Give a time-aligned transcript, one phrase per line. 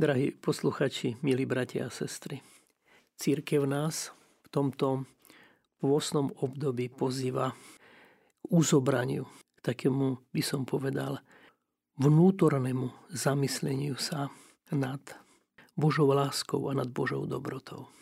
[0.00, 2.40] Drahí posluchači, milí bratia a sestry,
[3.20, 4.08] církev nás
[4.40, 5.04] v tomto
[5.76, 11.20] pôsnom období pozýva k uzobraniu, k takému, by som povedal,
[12.00, 14.32] vnútornému zamysleniu sa
[14.72, 15.04] nad
[15.76, 17.92] Božou láskou a nad Božou dobrotou.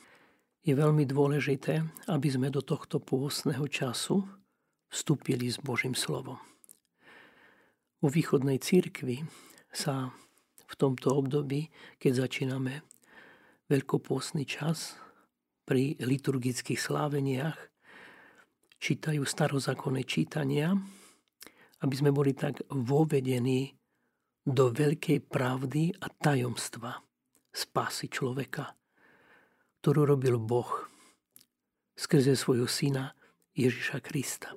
[0.62, 4.22] Je veľmi dôležité, aby sme do tohto pôstneho času
[4.86, 6.38] vstúpili s Božím slovom.
[7.98, 9.26] Vo východnej církvi
[9.74, 10.14] sa
[10.68, 12.84] v tomto období, keď začíname
[13.72, 15.00] veľkopôstny čas
[15.64, 17.56] pri liturgických sláveniach,
[18.78, 20.76] čítajú starozákonné čítania,
[21.80, 23.72] aby sme boli tak vovedení
[24.48, 26.96] do veľkej pravdy a tajomstva
[27.52, 28.72] spásy človeka,
[29.82, 30.88] ktorú robil Boh
[31.98, 33.12] skrze svojho syna
[33.58, 34.54] Ježiša Krista.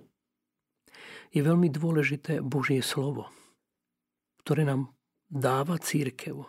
[1.33, 3.27] Je veľmi dôležité Božie slovo,
[4.45, 4.93] ktoré nám
[5.31, 6.44] dáva církev,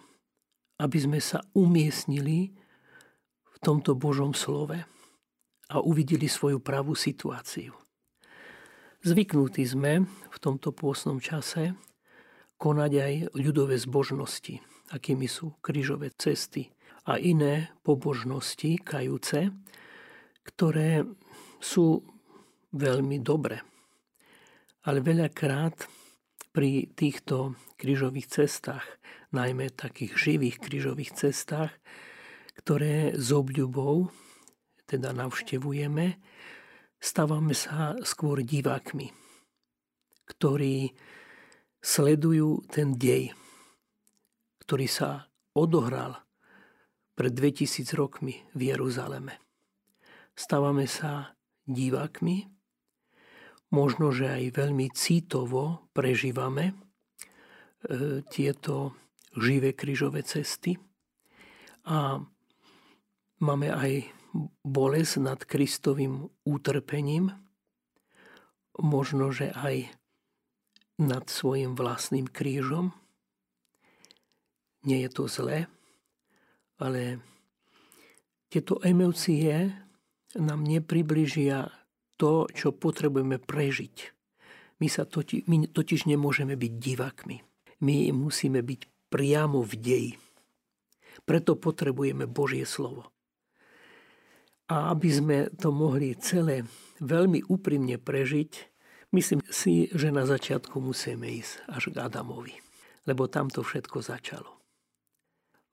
[0.82, 2.50] aby sme sa umiestnili
[3.46, 4.82] v tomto Božom slove
[5.70, 7.70] a uvideli svoju pravú situáciu.
[9.06, 11.78] Zvyknutí sme v tomto pôsnom čase
[12.58, 14.58] konať aj ľudové zbožnosti,
[14.90, 16.70] akými sú krížové cesty
[17.06, 19.50] a iné pobožnosti kajúce,
[20.46, 21.02] ktoré
[21.58, 22.02] sú
[22.74, 23.62] veľmi dobré.
[24.86, 26.01] Ale veľakrát
[26.52, 28.84] pri týchto krížových cestách,
[29.32, 31.72] najmä takých živých krížových cestách,
[32.60, 34.12] ktoré s obľubou
[34.84, 36.20] teda navštevujeme,
[37.00, 39.08] stávame sa skôr divákmi,
[40.28, 40.92] ktorí
[41.80, 43.32] sledujú ten dej,
[44.68, 46.20] ktorý sa odohral
[47.16, 49.40] pred 2000 rokmi v Jeruzaleme.
[50.36, 52.61] Stávame sa divákmi,
[53.72, 56.74] možno, že aj veľmi citovo prežívame e,
[58.28, 58.92] tieto
[59.32, 60.76] živé krížové cesty
[61.88, 62.20] a
[63.40, 64.06] máme aj
[64.62, 67.32] bolesť nad Kristovým utrpením,
[68.76, 69.92] možno, že aj
[71.00, 72.92] nad svojim vlastným krížom.
[74.84, 75.68] Nie je to zlé,
[76.80, 77.20] ale
[78.52, 79.72] tieto emócie
[80.36, 81.81] nám nepribližia
[82.22, 84.14] to, čo potrebujeme prežiť.
[84.78, 87.42] My, sa totiž, my totiž nemôžeme byť divakmi.
[87.82, 90.12] My musíme byť priamo v deji.
[91.26, 93.10] Preto potrebujeme Božie slovo.
[94.70, 96.62] A aby sme to mohli celé
[97.02, 98.50] veľmi úprimne prežiť,
[99.10, 102.54] myslím si, že na začiatku musíme ísť až k Adamovi.
[103.02, 104.62] Lebo tam to všetko začalo.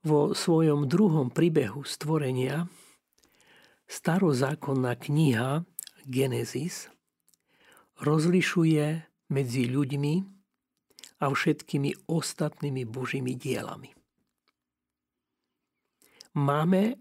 [0.02, 2.66] Vo svojom druhom príbehu stvorenia
[3.86, 5.62] starozákonná kniha
[6.08, 6.88] Genesis
[8.00, 8.86] rozlišuje
[9.30, 10.14] medzi ľuďmi
[11.20, 13.92] a všetkými ostatnými božími dielami.
[16.40, 16.96] Máme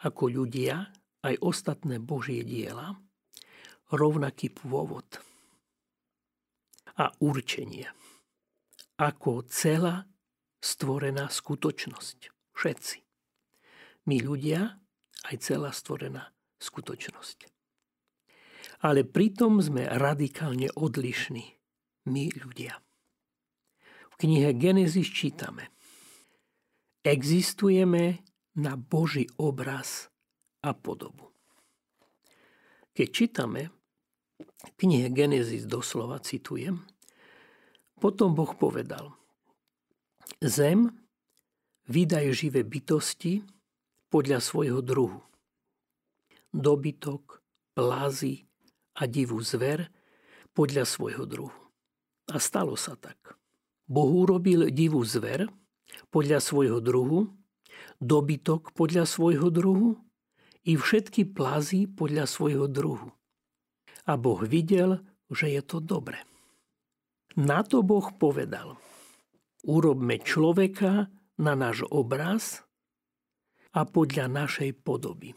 [0.00, 0.88] ako ľudia
[1.22, 2.96] aj ostatné božie diela
[3.92, 5.06] rovnaký pôvod
[6.96, 7.86] a určenie
[8.96, 10.08] ako celá
[10.62, 12.18] stvorená skutočnosť.
[12.52, 12.98] Všetci.
[14.06, 14.78] My ľudia
[15.26, 16.30] aj celá stvorená
[16.62, 17.51] skutočnosť
[18.82, 21.44] ale pritom sme radikálne odlišní,
[22.10, 22.82] my ľudia.
[24.12, 25.70] V knihe Genesis čítame,
[27.06, 28.26] existujeme
[28.58, 30.10] na Boží obraz
[30.66, 31.30] a podobu.
[32.92, 33.70] Keď čítame
[34.76, 36.82] knihe Genesis doslova, citujem,
[38.02, 39.14] potom Boh povedal,
[40.42, 40.90] zem
[41.86, 43.46] vydaje živé bytosti
[44.10, 45.22] podľa svojho druhu.
[46.52, 47.40] Dobytok,
[47.72, 48.44] plazy,
[48.96, 49.88] a divú zver
[50.52, 51.60] podľa svojho druhu.
[52.30, 53.36] A stalo sa tak.
[53.88, 55.48] Boh urobil divú zver
[56.08, 57.28] podľa svojho druhu,
[57.98, 59.98] dobytok podľa svojho druhu
[60.64, 63.10] i všetky plazy podľa svojho druhu.
[64.06, 66.22] A Boh videl, že je to dobre.
[67.38, 68.76] Na to Boh povedal,
[69.64, 71.08] urobme človeka
[71.40, 72.60] na náš obraz
[73.72, 75.32] a podľa našej podoby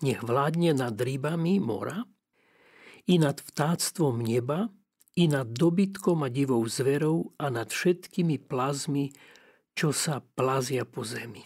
[0.00, 2.04] nech vládne nad rybami mora,
[3.08, 4.68] i nad vtáctvom neba,
[5.18, 9.10] i nad dobytkom a divou zverou a nad všetkými plazmi,
[9.74, 11.42] čo sa plazia po zemi.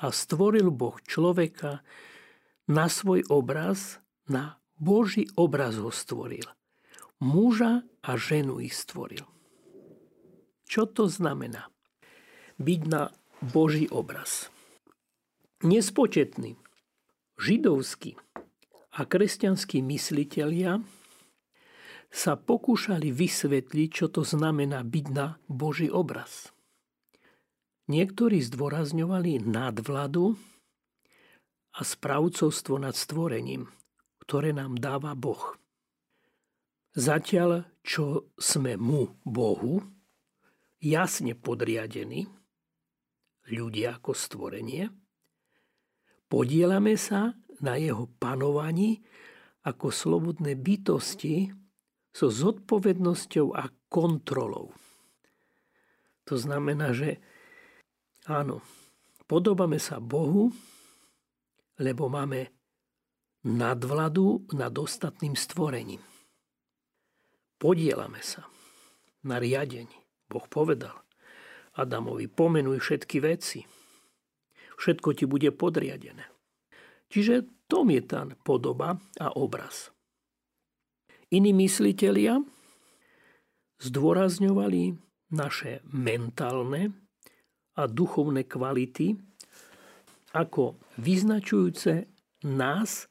[0.00, 1.80] A stvoril Boh človeka
[2.68, 3.98] na svoj obraz,
[4.28, 6.44] na Boží obraz ho stvoril.
[7.16, 9.24] Muža a ženu ich stvoril.
[10.68, 11.72] Čo to znamená?
[12.60, 13.08] Byť na
[13.40, 14.52] Boží obraz.
[15.64, 16.60] Nespočetný
[17.40, 18.16] židovskí
[18.96, 20.80] a kresťanskí myslitelia
[22.08, 26.50] sa pokúšali vysvetliť, čo to znamená byť na Boží obraz.
[27.86, 30.34] Niektorí zdôrazňovali nadvladu
[31.76, 33.68] a správcovstvo nad stvorením,
[34.24, 35.54] ktoré nám dáva Boh.
[36.96, 39.84] Zatiaľ, čo sme mu, Bohu,
[40.80, 42.24] jasne podriadení,
[43.52, 44.88] ľudia ako stvorenie,
[46.26, 49.00] podielame sa na jeho panovaní
[49.66, 51.50] ako slobodné bytosti
[52.14, 54.72] so zodpovednosťou a kontrolou.
[56.26, 57.18] To znamená, že
[58.26, 58.62] áno,
[59.30, 60.50] podobame sa Bohu,
[61.78, 62.50] lebo máme
[63.46, 66.02] nadvladu nad ostatným stvorením.
[67.56, 68.48] Podielame sa
[69.22, 69.94] na riadení.
[70.26, 71.06] Boh povedal
[71.78, 73.60] Adamovi, pomenuj všetky veci.
[74.76, 76.28] Všetko ti bude podriadené.
[77.08, 79.90] Čiže tom je tá podoba a obraz.
[81.34, 82.38] Iní myslitelia
[83.82, 84.94] zdôrazňovali
[85.34, 86.94] naše mentálne
[87.74, 89.18] a duchovné kvality
[90.30, 92.06] ako vyznačujúce
[92.46, 93.10] nás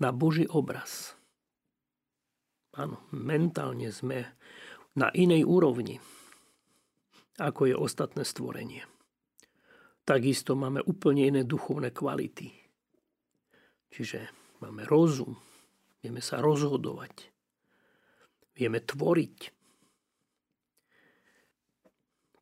[0.00, 1.18] na Boží obraz.
[2.78, 4.24] Áno, mentálne sme
[4.96, 6.00] na inej úrovni,
[7.36, 8.86] ako je ostatné stvorenie.
[10.04, 12.50] Takisto máme úplne iné duchovné kvality.
[13.90, 14.30] Čiže
[14.62, 15.34] máme rozum,
[16.02, 17.30] vieme sa rozhodovať,
[18.54, 19.38] vieme tvoriť,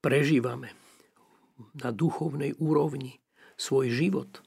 [0.04, 0.76] prežívame
[1.74, 3.18] na duchovnej úrovni
[3.58, 4.44] svoj život.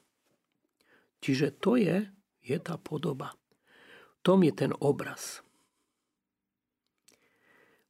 [1.22, 2.08] Čiže to je,
[2.42, 3.36] je tá podoba.
[4.22, 5.42] Tom je ten obraz.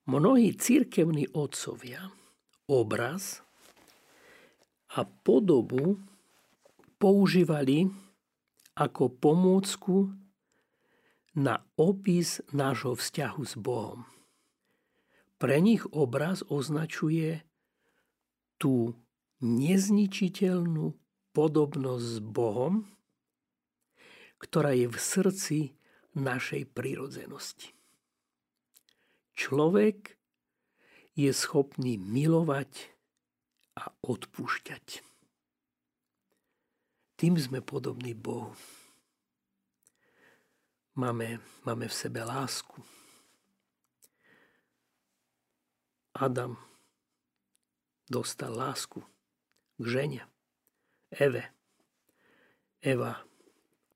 [0.07, 2.09] Mnohí církevní otcovia
[2.65, 3.45] obraz
[4.91, 5.99] a podobu
[6.99, 7.87] používali
[8.75, 10.11] ako pomôcku
[11.31, 14.03] na opis nášho vzťahu s Bohom.
[15.39, 17.41] Pre nich obraz označuje
[18.59, 18.93] tú
[19.41, 20.93] nezničiteľnú
[21.33, 22.85] podobnosť s Bohom,
[24.37, 25.59] ktorá je v srdci
[26.13, 27.73] našej prírodzenosti.
[29.33, 30.19] Človek
[31.15, 32.91] je schopný milovať
[33.77, 35.05] a odpúšťať.
[37.15, 38.57] Tým sme podobní Bohu.
[40.97, 42.81] Máme, máme v sebe lásku.
[46.17, 46.59] Adam
[48.11, 48.99] dostal lásku
[49.79, 50.21] k žene,
[51.13, 51.47] Eve.
[52.81, 53.21] Eva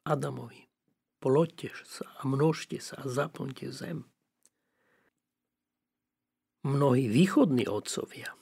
[0.05, 0.69] Adamovi.
[1.19, 4.05] Ploďte sa a množte sa a zaplňte zem.
[6.61, 8.37] Mnohí východní otcovia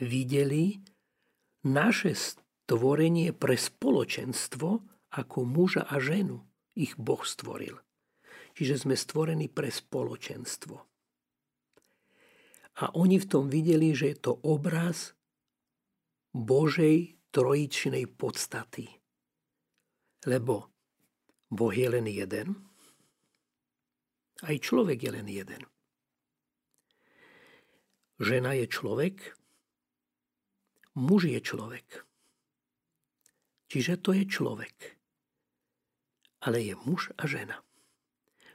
[0.00, 0.80] videli
[1.62, 4.68] naše stvorenie pre spoločenstvo
[5.14, 6.42] ako muža a ženu.
[6.74, 7.78] Ich Boh stvoril.
[8.58, 10.74] Čiže sme stvorení pre spoločenstvo.
[12.74, 15.14] A oni v tom videli, že je to obraz
[16.34, 18.90] Božej trojičnej podstaty.
[20.26, 20.74] Lebo
[21.46, 22.58] Boh je len jeden,
[24.42, 25.62] aj človek je len jeden.
[28.18, 29.38] Žena je človek,
[30.94, 32.06] muž je človek.
[33.68, 34.98] Čiže to je človek.
[36.46, 37.58] Ale je muž a žena.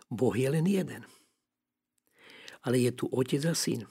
[0.07, 1.03] Boh je len jeden.
[2.63, 3.83] Ale je tu otec a syn.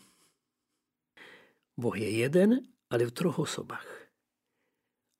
[1.79, 3.87] Boh je jeden, ale v troch osobách.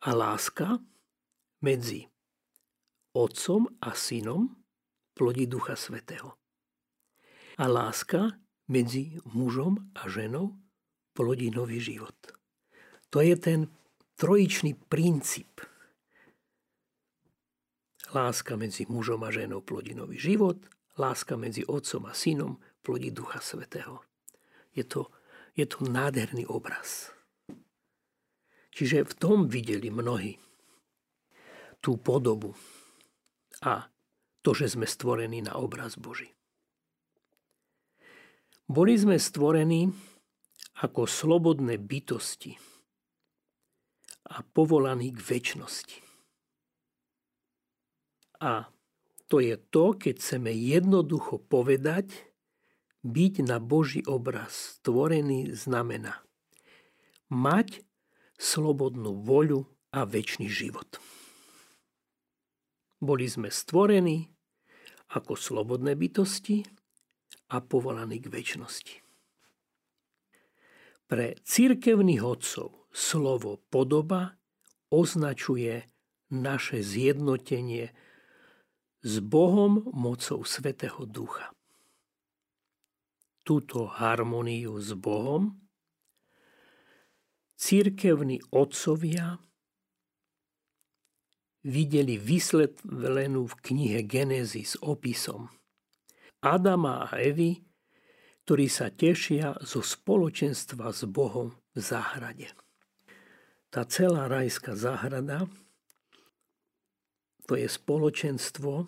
[0.07, 0.79] A láska
[1.61, 2.07] medzi
[3.13, 4.59] otcom a synom
[5.15, 6.39] plodí Ducha Svetého.
[7.59, 8.39] A láska
[8.71, 10.55] medzi mužom a ženou
[11.13, 12.38] plodí nový život.
[13.11, 13.69] To je ten
[14.17, 15.61] trojičný princíp.
[18.13, 20.57] Láska medzi mužom a ženou plodí nový život,
[20.97, 24.01] láska medzi otcom a synom plodí Ducha Svetého.
[24.73, 25.13] Je to
[25.59, 27.11] je to nádherný obraz.
[28.71, 30.39] Čiže v tom videli mnohí
[31.83, 32.55] tú podobu
[33.67, 33.91] a
[34.47, 36.31] to, že sme stvorení na obraz Boží.
[38.71, 39.91] Boli sme stvorení
[40.79, 42.55] ako slobodné bytosti
[44.29, 45.99] a povolaní k väčšnosti.
[48.39, 48.71] A
[49.27, 52.13] to je to, keď chceme jednoducho povedať,
[53.03, 56.23] byť na Boží obraz stvorený znamená
[57.29, 57.85] mať
[58.39, 61.01] slobodnú voľu a väčší život.
[62.99, 64.31] Boli sme stvorení
[65.13, 66.65] ako slobodné bytosti
[67.53, 68.97] a povolaní k väčšnosti.
[71.09, 74.37] Pre církevných odcov slovo podoba
[74.89, 75.89] označuje
[76.29, 77.93] naše zjednotenie
[79.05, 81.53] s Bohom mocou Svetého Ducha
[83.49, 85.57] túto harmoniu s Bohom,
[87.57, 89.41] církevní otcovia
[91.65, 95.49] videli vysvetlenú v knihe Genesis opisom
[96.45, 97.65] Adama a Evy,
[98.45, 102.53] ktorí sa tešia zo spoločenstva s Bohom v záhrade.
[103.69, 105.45] Tá celá rajská záhrada
[107.49, 108.85] to je spoločenstvo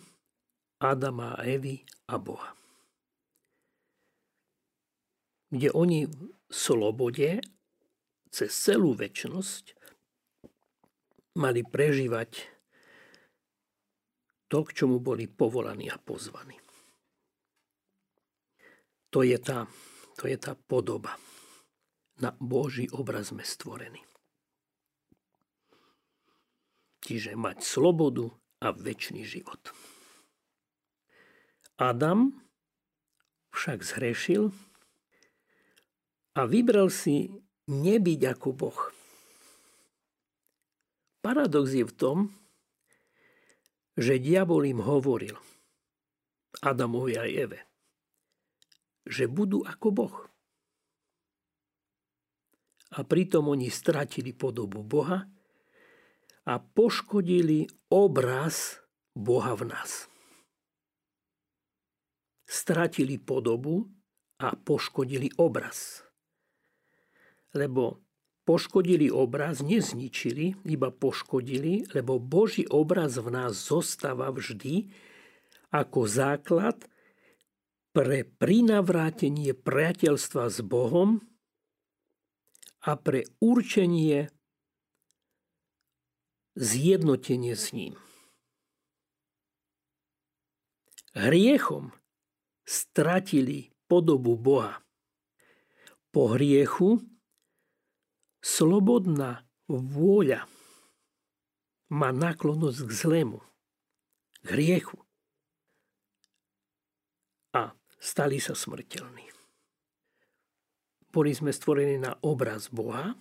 [0.85, 1.81] Adama a Evy
[2.13, 2.53] a Boha.
[5.49, 7.41] Kde oni v slobode
[8.29, 9.73] cez celú väčnosť
[11.41, 12.53] mali prežívať
[14.53, 16.61] to, k čomu boli povolaní a pozvaní.
[19.11, 19.67] To je tá,
[20.21, 21.17] to je tá podoba.
[22.21, 24.10] Na Boží obraz sme stvorení.
[27.11, 28.31] Čiže mať slobodu
[28.63, 29.75] a väčší život.
[31.75, 32.39] Adam
[33.51, 34.55] však zhrešil
[36.39, 37.35] a vybral si
[37.67, 38.81] nebyť ako Boh.
[41.19, 42.31] Paradox je v tom,
[43.99, 45.35] že diabol im hovoril,
[46.63, 47.61] Adamovi aj Eve,
[49.03, 50.17] že budú ako Boh.
[52.95, 55.40] A pritom oni stratili podobu Boha
[56.51, 58.83] a poškodili obraz
[59.15, 60.11] Boha v nás
[62.51, 63.87] stratili podobu
[64.43, 66.03] a poškodili obraz.
[67.55, 68.03] Lebo
[68.43, 74.91] poškodili obraz, nezničili, iba poškodili, lebo Boží obraz v nás zostáva vždy
[75.71, 76.83] ako základ
[77.95, 81.23] pre prinavrátenie priateľstva s Bohom
[82.83, 84.35] a pre určenie
[86.55, 87.95] zjednotenie s ním.
[91.15, 91.91] Hriechom
[92.63, 94.79] stratili podobu Boha.
[96.15, 97.03] Po hriechu
[98.43, 100.47] slobodná vôľa
[101.91, 103.39] má náklonnosť k zlému,
[104.43, 104.99] k hriechu.
[107.51, 109.27] A stali sa smrteľní.
[111.11, 113.19] Boli sme stvorení na obraz Boha,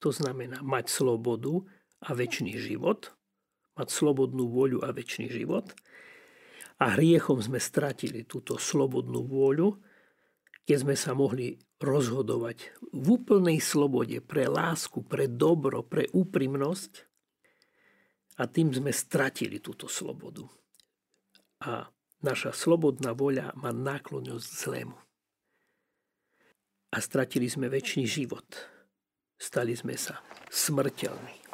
[0.00, 1.60] to znamená mať slobodu
[2.06, 3.10] a väčší život,
[3.74, 5.70] mať slobodnú voľu a väčší život–
[6.76, 9.80] a hriechom sme stratili túto slobodnú vôľu,
[10.68, 16.92] keď sme sa mohli rozhodovať v úplnej slobode pre lásku, pre dobro, pre úprimnosť
[18.36, 20.44] a tým sme stratili túto slobodu.
[21.64, 21.88] A
[22.20, 24.98] naša slobodná voľa má náklonnosť zlému.
[26.92, 28.44] A stratili sme väčší život.
[29.36, 30.20] Stali sme sa
[30.52, 31.45] smrteľní.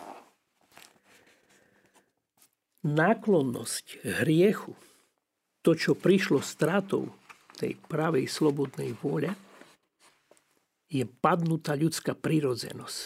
[2.82, 4.74] Náklonnosť hriechu
[5.62, 7.14] to, čo prišlo stratou
[7.54, 9.30] tej pravej slobodnej vôle,
[10.90, 13.00] je padnutá ľudská prirodzenosť,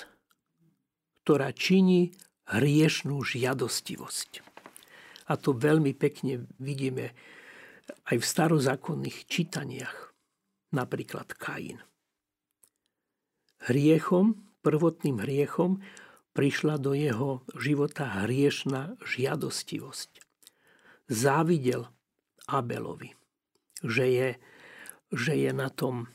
[1.22, 2.16] ktorá činí
[2.50, 4.42] hriešnú žiadostivosť.
[5.28, 7.12] A to veľmi pekne vidíme
[8.10, 10.14] aj v starozákonných čítaniach,
[10.72, 11.82] napríklad Kain.
[13.66, 15.82] Hriechom, prvotným hriechom,
[16.36, 20.20] prišla do jeho života hriešná žiadostivosť.
[21.08, 21.88] Závidel
[22.44, 23.16] Abelovi.
[23.80, 24.28] Že je,
[25.16, 26.12] že je na tom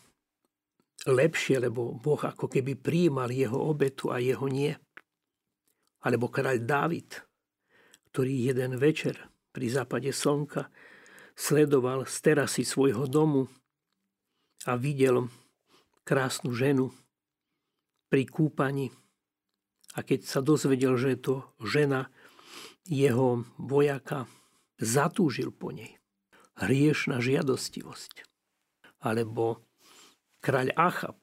[1.09, 4.77] lepšie, lebo Boh ako keby prijímal jeho obetu a jeho nie.
[6.05, 7.17] Alebo kráľ Dávid,
[8.13, 9.17] ktorý jeden večer
[9.49, 10.69] pri západe slnka
[11.33, 13.49] sledoval z terasy svojho domu
[14.69, 15.25] a videl
[16.05, 16.93] krásnu ženu
[18.11, 18.93] pri kúpaní.
[19.95, 22.07] A keď sa dozvedel, že je to žena
[22.87, 24.27] jeho vojaka,
[24.79, 26.01] zatúžil po nej
[26.61, 28.25] hriešna žiadostivosť.
[29.01, 29.65] Alebo
[30.45, 31.17] kráľ Achab,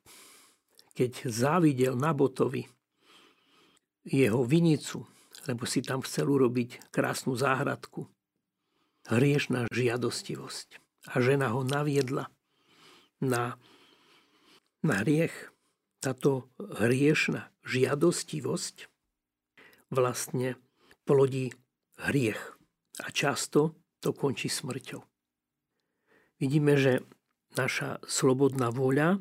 [0.99, 2.67] keď závidel Nabotovi
[4.03, 5.07] jeho vinicu,
[5.47, 8.11] lebo si tam chcel urobiť krásnu záhradku.
[9.09, 10.83] Hriešná žiadostivosť.
[11.15, 12.29] A žena ho naviedla
[13.23, 13.57] na,
[14.83, 15.33] na hriech.
[15.99, 18.87] Táto hriešna žiadostivosť
[19.91, 20.55] vlastne
[21.05, 21.51] plodí
[21.99, 22.59] hriech.
[23.03, 25.03] A často to končí smrťou
[26.39, 27.03] vidíme, že
[27.59, 29.19] naša slobodná vôľa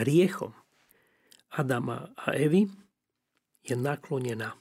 [0.00, 0.54] hriechom
[1.52, 2.70] Adama a Evy
[3.66, 4.56] je naklonená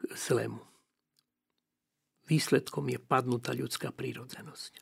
[0.00, 0.62] k zlému.
[2.24, 4.80] Výsledkom je padnutá ľudská prírodzenosť.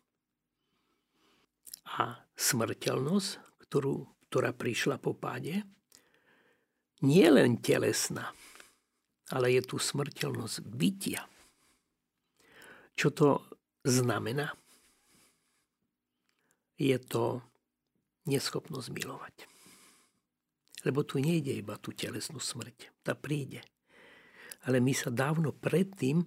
[1.99, 3.29] A smrteľnosť,
[3.67, 5.61] ktorú, ktorá prišla po páde,
[7.05, 8.33] nie len telesná,
[9.29, 11.21] ale je tu smrteľnosť bytia.
[12.97, 13.29] Čo to
[13.85, 14.57] znamená?
[16.83, 17.39] je to
[18.27, 19.47] neschopnosť milovať.
[20.83, 22.91] Lebo tu nejde iba tú telesnú smrť.
[23.07, 23.63] Tá príde.
[24.67, 26.27] Ale my sa dávno predtým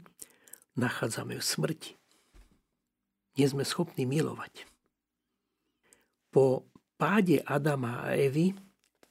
[0.80, 1.92] nachádzame v smrti.
[3.36, 4.64] Nie sme schopní milovať.
[6.32, 6.64] Po
[6.96, 8.56] páde Adama a Evy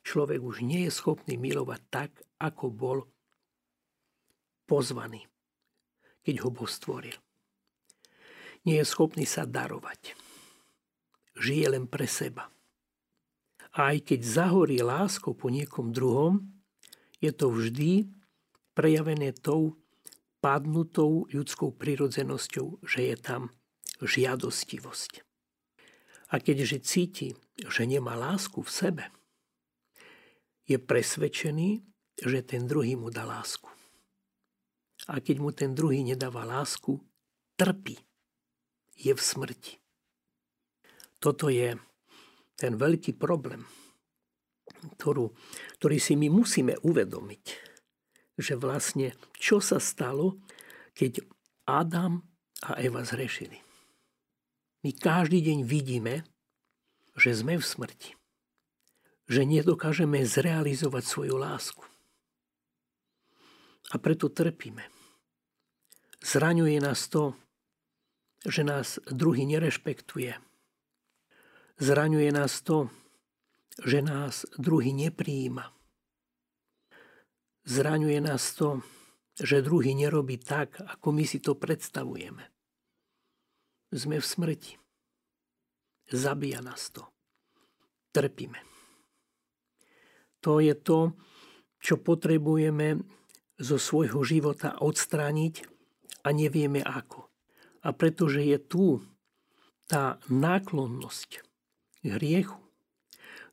[0.04, 2.98] človek už nie je schopný milovať tak, ako bol
[4.68, 5.24] pozvaný,
[6.24, 7.16] keď ho Boh stvoril.
[8.64, 10.16] Nie je schopný sa darovať.
[11.36, 12.48] Žije len pre seba.
[13.74, 16.46] A aj keď zahorí láskou po niekom druhom,
[17.18, 18.06] je to vždy
[18.72, 19.76] prejavené tou
[20.38, 23.42] padnutou ľudskou prirodzenosťou, že je tam
[24.04, 25.33] žiadostivosť.
[26.34, 29.04] A keďže cíti, že nemá lásku v sebe,
[30.66, 31.78] je presvedčený,
[32.18, 33.70] že ten druhý mu dá lásku.
[35.06, 36.98] A keď mu ten druhý nedáva lásku,
[37.54, 38.02] trpí.
[38.98, 39.78] Je v smrti.
[41.22, 41.78] Toto je
[42.58, 43.62] ten veľký problém,
[44.98, 45.30] ktorú,
[45.78, 47.44] ktorý si my musíme uvedomiť.
[48.42, 50.42] Že vlastne, čo sa stalo,
[50.98, 51.22] keď
[51.66, 52.26] Adam
[52.66, 53.73] a Eva zrešili.
[54.84, 56.28] My každý deň vidíme,
[57.16, 58.12] že sme v smrti.
[59.24, 61.80] Že nedokážeme zrealizovať svoju lásku.
[63.88, 64.84] A preto trpíme.
[66.20, 67.32] Zraňuje nás to,
[68.44, 70.36] že nás druhý nerešpektuje.
[71.80, 72.92] Zraňuje nás to,
[73.80, 75.72] že nás druhý nepríjima.
[77.64, 78.84] Zraňuje nás to,
[79.40, 82.53] že druhý nerobí tak, ako my si to predstavujeme
[83.94, 84.72] sme v smrti.
[86.10, 87.06] Zabíja nás to.
[88.10, 88.60] Trpíme.
[90.44, 91.16] To je to,
[91.80, 93.00] čo potrebujeme
[93.56, 95.64] zo svojho života odstrániť
[96.26, 97.30] a nevieme ako.
[97.84, 99.00] A pretože je tu
[99.86, 101.30] tá náklonnosť
[102.02, 102.60] k hriechu,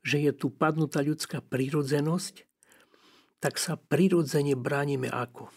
[0.01, 2.47] že je tu padnutá ľudská prírodzenosť,
[3.41, 5.49] tak sa prirodzene bránime ako?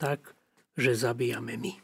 [0.00, 0.32] Tak,
[0.74, 1.83] že zabíjame my.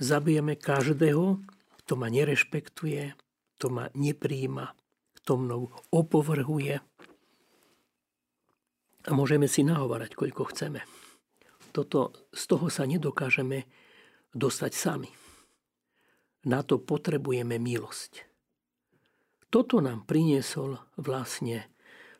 [0.00, 1.44] Zabijeme každého,
[1.84, 3.12] kto ma nerešpektuje,
[3.60, 4.72] kto ma nepríjima,
[5.20, 6.80] kto mnou opovrhuje.
[9.04, 10.80] A môžeme si nahovárať, koľko chceme.
[11.76, 13.68] Toto, z toho sa nedokážeme
[14.32, 15.12] dostať sami.
[16.48, 18.24] Na to potrebujeme milosť.
[19.52, 21.68] Toto nám priniesol vlastne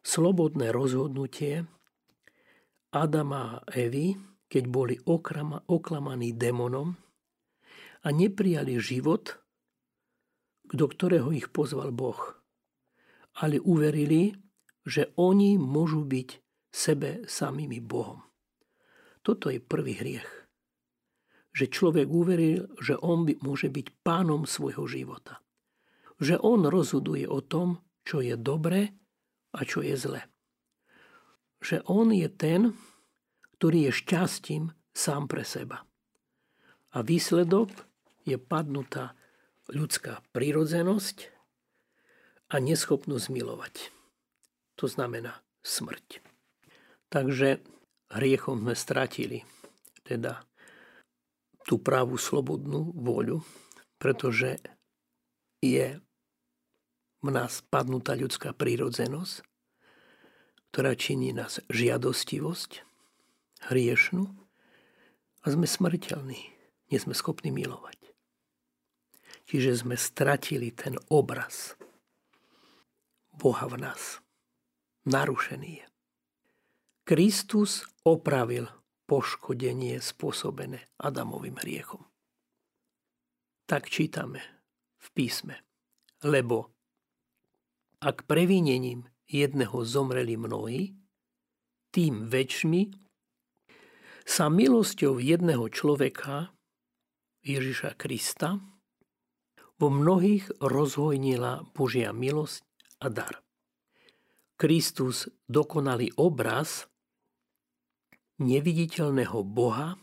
[0.05, 1.65] slobodné rozhodnutie
[2.93, 5.01] Adama a Evy, keď boli
[5.65, 6.99] oklamaní démonom,
[8.01, 9.37] a neprijali život,
[10.71, 12.39] do ktorého ich pozval Boh.
[13.37, 14.35] Ale uverili,
[14.87, 16.29] že oni môžu byť
[16.71, 18.23] sebe samými Bohom.
[19.21, 20.31] Toto je prvý hriech.
[21.51, 25.43] Že človek uveril, že on by, môže byť pánom svojho života.
[26.23, 28.95] Že on rozhoduje o tom, čo je dobré
[29.51, 30.23] a čo je zlé.
[31.61, 32.61] Že on je ten,
[33.59, 35.85] ktorý je šťastím sám pre seba.
[36.97, 37.90] A výsledok
[38.31, 39.19] je padnutá
[39.67, 41.31] ľudská prírodzenosť
[42.51, 43.91] a neschopnosť milovať.
[44.79, 46.23] To znamená smrť.
[47.11, 47.59] Takže
[48.15, 49.43] hriechom sme stratili
[50.07, 50.43] teda
[51.67, 53.43] tú pravú slobodnú voľu,
[53.99, 54.59] pretože
[55.61, 56.01] je
[57.21, 59.45] v nás padnutá ľudská prírodzenosť,
[60.73, 62.87] ktorá činí nás žiadostivosť,
[63.69, 64.25] hriešnú
[65.45, 66.41] a sme smrteľní.
[66.91, 68.00] Nie sme schopní milovať.
[69.51, 71.75] Čiže sme stratili ten obraz
[73.35, 74.23] Boha v nás.
[75.11, 75.87] Narušený je.
[77.03, 78.71] Kristus opravil
[79.11, 82.07] poškodenie spôsobené Adamovým hriechom.
[83.67, 84.39] Tak čítame
[85.03, 85.59] v písme.
[86.23, 86.71] Lebo
[87.99, 90.95] ak previnením jedného zomreli mnohí,
[91.91, 92.95] tým väčšmi
[94.23, 96.55] sa milosťou jedného človeka,
[97.43, 98.63] Ježiša Krista,
[99.81, 102.61] vo mnohých rozhojnila Božia milosť
[103.01, 103.41] a dar.
[104.61, 106.85] Kristus, dokonalý obraz
[108.45, 109.97] neviditeľného Boha,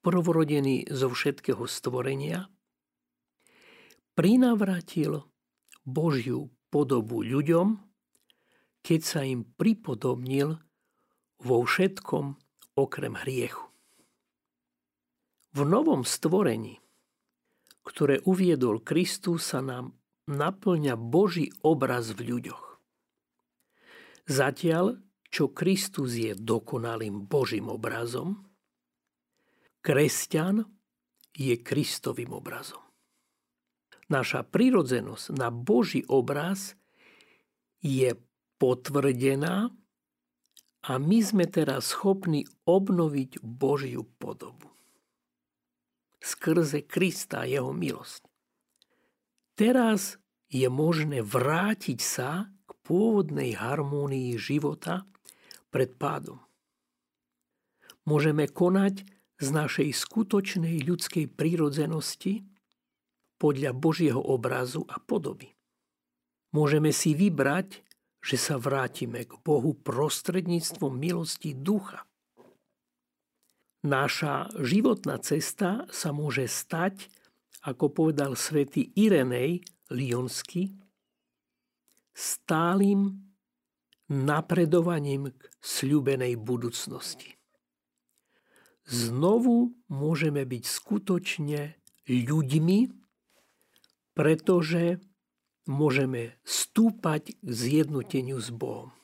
[0.00, 2.48] prvorodený zo všetkého stvorenia,
[4.16, 5.28] prinavratil
[5.84, 7.80] Božiu podobu ľuďom,
[8.80, 10.56] keď sa im pripodobnil
[11.40, 12.36] vo všetkom
[12.80, 13.64] okrem hriechu.
[15.54, 16.83] V novom stvorení
[17.84, 19.94] ktoré uviedol Kristus, sa nám
[20.26, 22.80] naplňa Boží obraz v ľuďoch.
[24.24, 28.48] Zatiaľ, čo Kristus je dokonalým Božím obrazom,
[29.84, 30.64] kresťan
[31.36, 32.80] je Kristovým obrazom.
[34.08, 36.76] Naša prirodzenosť na Boží obraz
[37.84, 38.16] je
[38.56, 39.68] potvrdená
[40.84, 44.73] a my sme teraz schopní obnoviť Božiu podobu.
[46.24, 48.24] Skrze Krista jeho milosť.
[49.60, 50.16] Teraz
[50.48, 55.04] je možné vrátiť sa k pôvodnej harmónii života
[55.68, 56.40] pred pádom.
[58.08, 59.04] Môžeme konať
[59.36, 62.48] z našej skutočnej ľudskej prírodzenosti
[63.36, 65.52] podľa Božieho obrazu a podoby.
[66.56, 67.84] Môžeme si vybrať,
[68.24, 72.08] že sa vrátime k Bohu prostredníctvom milosti ducha.
[73.84, 77.12] Náša životná cesta sa môže stať,
[77.68, 79.60] ako povedal svätý Irenej
[79.92, 80.72] Lionsky,
[82.16, 83.28] stálym
[84.08, 87.36] napredovaním k sľubenej budúcnosti.
[88.88, 91.76] Znovu môžeme byť skutočne
[92.08, 92.78] ľuďmi,
[94.16, 94.96] pretože
[95.68, 98.96] môžeme stúpať k zjednoteniu s Bohom.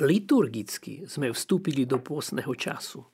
[0.00, 3.04] Liturgicky sme vstúpili do pôstneho času.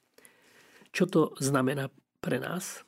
[0.95, 1.91] Čo to znamená
[2.23, 2.87] pre nás?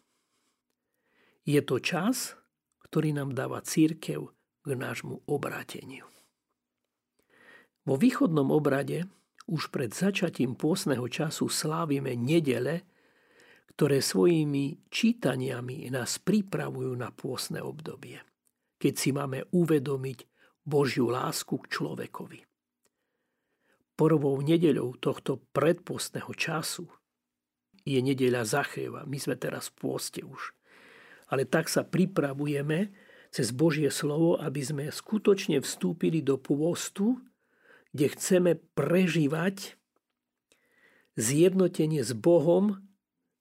[1.43, 2.39] Je to čas,
[2.87, 4.31] ktorý nám dáva církev
[4.63, 6.07] k nášmu obráteniu.
[7.83, 9.09] Vo východnom obrade
[9.49, 12.85] už pred začatím pôstneho času slávime nedele,
[13.75, 18.21] ktoré svojimi čítaniami nás pripravujú na pôstne obdobie
[18.79, 20.19] keď si máme uvedomiť
[20.63, 22.48] Božiu lásku k človekovi.
[23.99, 26.87] Prvou nedeľou tohto predpostného času
[27.83, 29.03] je nedeľa Zacheva.
[29.03, 30.55] My sme teraz v pôste už.
[31.27, 32.95] Ale tak sa pripravujeme
[33.35, 37.19] cez Božie slovo, aby sme skutočne vstúpili do pôstu,
[37.91, 39.75] kde chceme prežívať
[41.19, 42.79] zjednotenie s Bohom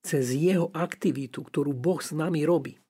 [0.01, 2.81] cez jeho aktivitu, ktorú Boh s nami robí.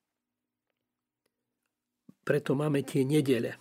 [2.24, 3.60] Preto máme tie nedele.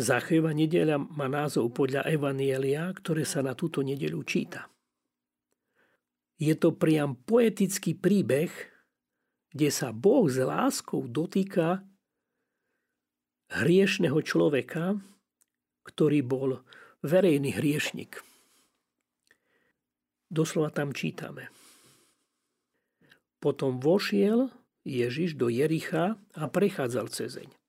[0.00, 4.72] Zachejova nedeľa má názov podľa Evanielia, ktoré sa na túto nedeľu číta.
[6.40, 8.48] Je to priam poetický príbeh,
[9.52, 11.84] kde sa Boh s láskou dotýka
[13.52, 14.96] hriešného človeka,
[15.84, 16.64] ktorý bol
[17.04, 18.24] verejný hriešnik.
[20.32, 21.52] Doslova tam čítame.
[23.36, 24.48] Potom vošiel
[24.88, 27.59] Ježiš do Jericha a prechádzal cezeň.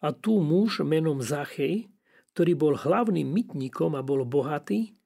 [0.00, 1.92] A tu muž menom Zachej,
[2.32, 4.96] ktorý bol hlavným mytníkom a bol bohatý,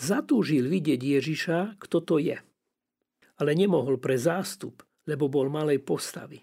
[0.00, 2.40] zatúžil vidieť Ježiša, kto to je.
[3.36, 6.40] Ale nemohol pre zástup, lebo bol malej postavy.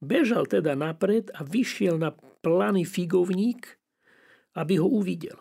[0.00, 3.76] Bežal teda napred a vyšiel na planý figovník,
[4.56, 5.36] aby ho uvidel.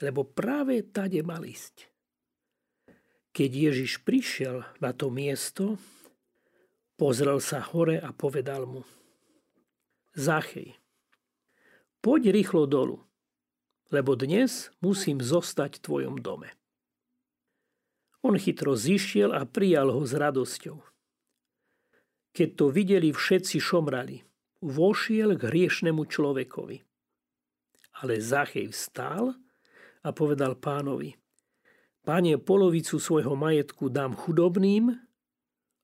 [0.00, 1.92] Lebo práve tade mal ísť.
[3.36, 5.76] Keď Ježiš prišiel na to miesto,
[6.96, 8.80] pozrel sa hore a povedal mu
[10.10, 10.74] Zachej,
[12.02, 13.06] poď rýchlo dolu,
[13.94, 16.50] lebo dnes musím zostať v tvojom dome.
[18.26, 20.82] On chytro zišiel a prijal ho s radosťou.
[22.34, 24.26] Keď to videli všetci šomrali,
[24.66, 26.82] vošiel k hriešnemu človekovi.
[28.02, 29.38] Ale Zachej vstal
[30.02, 31.14] a povedal pánovi,
[32.02, 34.90] Pane, polovicu svojho majetku dám chudobným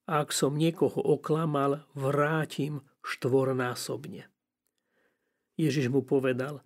[0.08, 4.26] a ak som niekoho oklamal, vrátim štvornásobne.
[5.54, 6.60] Ježiš mu povedal,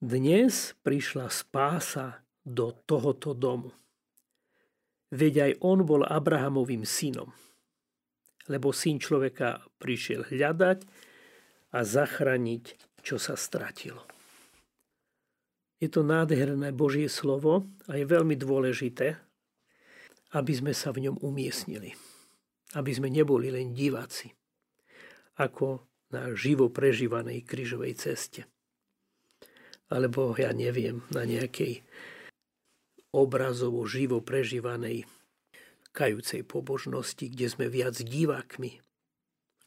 [0.00, 3.70] dnes prišla spása do tohoto domu.
[5.12, 7.30] Veď aj on bol Abrahamovým synom,
[8.48, 10.88] lebo syn človeka prišiel hľadať
[11.76, 12.64] a zachrániť,
[13.04, 14.02] čo sa stratilo.
[15.78, 19.18] Je to nádherné Božie slovo a je veľmi dôležité,
[20.32, 21.92] aby sme sa v ňom umiestnili.
[22.72, 24.32] Aby sme neboli len diváci,
[25.42, 25.82] ako
[26.14, 28.46] na živo prežívanej krížovej ceste.
[29.90, 31.82] Alebo, ja neviem, na nejakej
[33.12, 35.04] obrazovo živo prežívanej
[35.92, 38.80] kajúcej pobožnosti, kde sme viac divákmi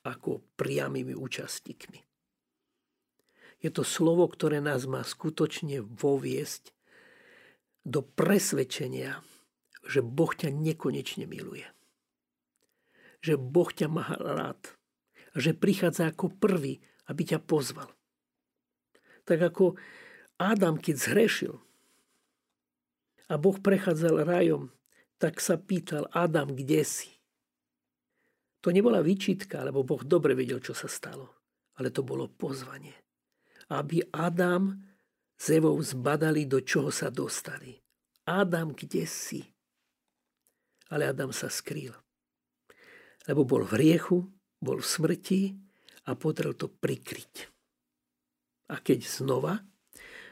[0.02, 2.02] ako priamými účastníkmi.
[3.62, 6.74] Je to slovo, ktoré nás má skutočne voviesť
[7.86, 9.22] do presvedčenia,
[9.86, 11.66] že Boh ťa nekonečne miluje.
[13.22, 14.62] Že Boh ťa má rád.
[15.36, 16.80] Že prichádza ako prvý,
[17.12, 17.92] aby ťa pozval.
[19.28, 19.76] Tak ako
[20.40, 21.56] Adam, keď zhrešil
[23.30, 24.72] a Boh prechádzal rajom,
[25.20, 27.12] tak sa pýtal Adam, kde si?
[28.64, 31.36] To nebola výčitka, lebo Boh dobre vedel, čo sa stalo.
[31.76, 33.06] Ale to bolo pozvanie
[33.70, 34.78] aby Adam
[35.36, 37.74] s Evou zbadali, do čoho sa dostali.
[38.26, 39.42] Adam, kde si?
[40.90, 41.94] Ale Adam sa skrýl.
[43.26, 44.18] Lebo bol v riechu,
[44.66, 45.42] bol v smrti
[46.10, 47.54] a potrel to prikryť.
[48.74, 49.62] A keď znova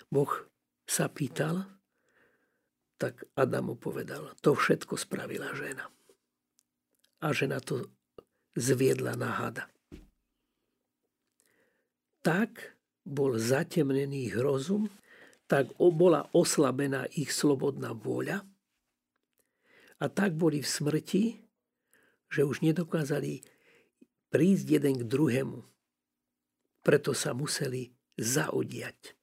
[0.10, 0.34] Boh
[0.90, 1.70] sa pýtal,
[2.98, 5.86] tak Adamu povedal, to všetko spravila žena.
[7.22, 7.94] A žena to
[8.58, 9.66] zviedla na hada.
[12.24, 12.74] Tak
[13.06, 14.88] bol zatemnený ich rozum,
[15.46, 18.48] tak bola oslabená ich slobodná vôľa
[20.00, 21.24] a tak boli v smrti,
[22.32, 23.44] že už nedokázali
[24.34, 25.62] prísť jeden k druhému.
[26.82, 29.14] Preto sa museli zaodiať.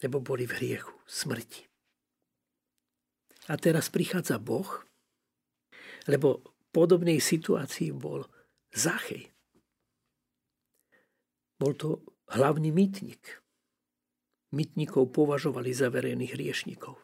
[0.00, 1.68] Lebo boli v hriechu, smrti.
[3.52, 4.88] A teraz prichádza Boh,
[6.08, 8.24] lebo v podobnej situácii bol
[8.72, 9.28] Zachej.
[11.60, 12.00] Bol to
[12.32, 13.44] hlavný mytnik.
[14.56, 16.96] Mytnikov považovali za verejných hriešnikov.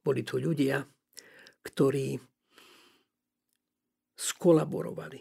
[0.00, 0.86] Boli to ľudia,
[1.66, 2.22] ktorí
[4.16, 5.20] skolaborovali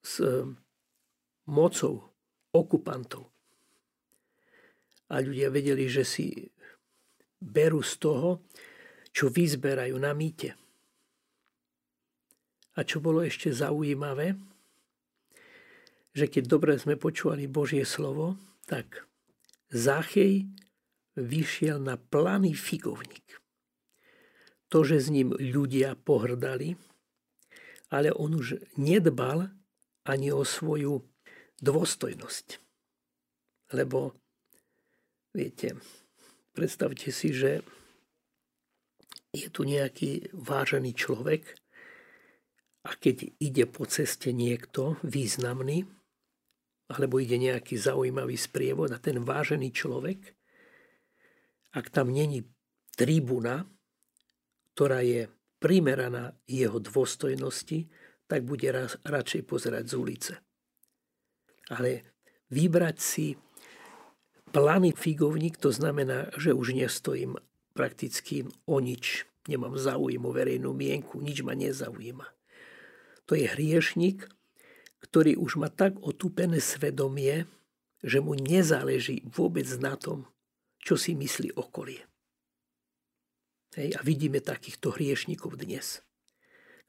[0.00, 0.24] s
[1.48, 2.12] mocou
[2.52, 3.28] okupantov.
[5.12, 6.32] A ľudia vedeli, že si
[7.38, 8.30] berú z toho,
[9.12, 10.56] čo vyzberajú na mýte.
[12.74, 14.34] A čo bolo ešte zaujímavé,
[16.14, 19.06] že keď dobre sme počúvali Božie slovo, tak
[19.70, 20.48] Zachej
[21.14, 23.38] vyšiel na planý figovník.
[24.70, 26.74] To, že s ním ľudia pohrdali,
[27.94, 29.54] ale on už nedbal
[30.02, 31.06] ani o svoju
[31.62, 32.58] dôstojnosť.
[33.78, 34.18] Lebo,
[35.30, 35.78] viete,
[36.50, 37.62] predstavte si, že
[39.30, 41.54] je tu nejaký vážený človek
[42.84, 45.86] a keď ide po ceste niekto významný,
[46.90, 50.20] alebo ide nejaký zaujímavý sprievod a ten vážený človek,
[51.74, 52.44] ak tam není
[52.94, 53.66] tribuna,
[54.74, 55.26] ktorá je
[55.64, 57.88] primeraná jeho dôstojnosti,
[58.28, 60.32] tak bude raz, radšej pozerať z ulice.
[61.72, 62.04] Ale
[62.52, 63.26] vybrať si
[64.52, 67.40] planý figovník, to znamená, že už nestojím
[67.72, 69.24] prakticky o nič.
[69.48, 72.28] Nemám záujem o verejnú mienku, nič ma nezaujíma.
[73.24, 74.28] To je hriešnik,
[75.00, 77.48] ktorý už má tak otúpené svedomie,
[78.04, 80.28] že mu nezáleží vôbec na tom,
[80.76, 82.04] čo si myslí okolie.
[83.74, 85.98] Hej, a vidíme takýchto hriešnikov dnes,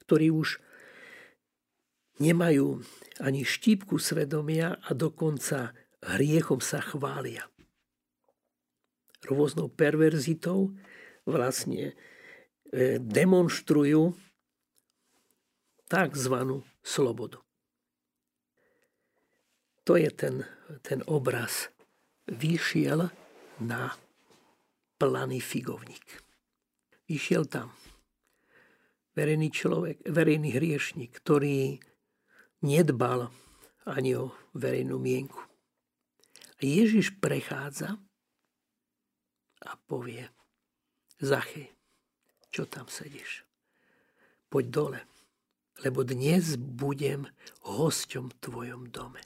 [0.06, 0.62] ktorí už
[2.22, 2.78] nemajú
[3.18, 5.74] ani štípku svedomia a dokonca
[6.06, 7.42] hriechom sa chvália.
[9.26, 10.78] Rôznou perverzitou
[11.26, 11.98] vlastne
[12.70, 14.14] e, demonstrujú
[15.90, 16.34] tzv.
[16.86, 17.42] slobodu.
[19.90, 20.46] To je ten,
[20.86, 21.66] ten obraz.
[22.30, 23.10] Vyšiel
[23.58, 23.90] na
[25.02, 26.25] planý figovník.
[27.06, 27.70] Vyšiel tam.
[29.16, 31.80] Verejný človek, verejný hriešnik, ktorý
[32.60, 33.32] nedbal
[33.86, 35.40] ani o verejnú mienku.
[36.56, 37.96] A Ježiš prechádza
[39.64, 40.28] a povie,
[41.16, 41.72] Zachej,
[42.52, 43.48] čo tam sedíš?
[44.52, 45.00] Poď dole,
[45.80, 47.24] lebo dnes budem
[47.64, 49.24] hosťom v tvojom dome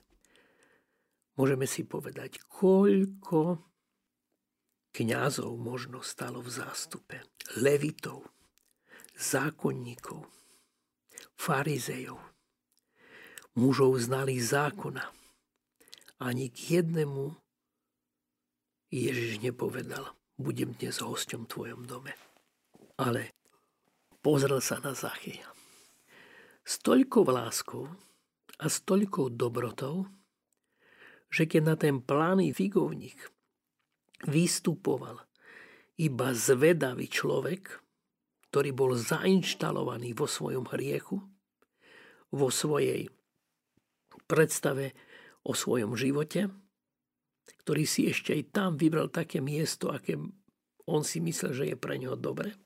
[1.40, 3.69] môžeme si povedať, koľko
[4.90, 7.16] kňazov možno stalo v zástupe,
[7.58, 8.26] levitov,
[9.14, 10.26] zákonníkov,
[11.38, 12.20] farizejov,
[13.54, 15.04] mužov znali zákona.
[16.20, 17.32] Ani k jednému
[18.92, 22.12] Ježiš nepovedal, budem dnes hosťom v tvojom dome.
[23.00, 23.32] Ale
[24.20, 25.48] pozrel sa na Zachyja.
[26.60, 27.88] S toľkou láskou
[28.60, 30.12] a s toľkou dobrotou,
[31.32, 33.16] že keď na ten plány figovník
[34.26, 35.20] vystupoval
[36.00, 37.80] iba zvedavý človek,
[38.50, 41.22] ktorý bol zainštalovaný vo svojom hriechu,
[42.34, 43.06] vo svojej
[44.26, 44.96] predstave
[45.46, 46.50] o svojom živote,
[47.62, 50.18] ktorý si ešte aj tam vybral také miesto, aké
[50.90, 52.56] on si myslel, že je pre neho dobre.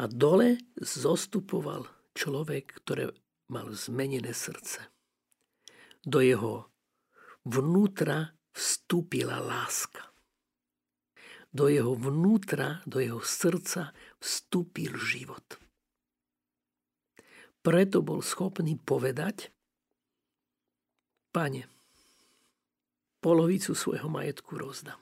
[0.00, 1.84] A dole zostupoval
[2.16, 3.12] človek, ktorý
[3.52, 4.88] mal zmenené srdce
[6.02, 6.72] do jeho
[7.44, 10.12] vnútra vstúpila láska.
[11.52, 15.44] Do jeho vnútra, do jeho srdca vstúpil život.
[17.60, 19.52] Preto bol schopný povedať,
[21.32, 21.64] Pane,
[23.24, 25.00] polovicu svojho majetku rozdám.